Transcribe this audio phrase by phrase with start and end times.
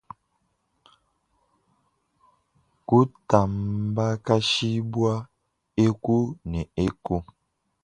[2.87, 5.13] Kutambakashibua
[5.85, 6.17] eku
[6.51, 7.15] ne eku.